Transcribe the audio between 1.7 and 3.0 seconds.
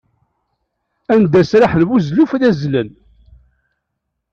buzelluf ad azzlen.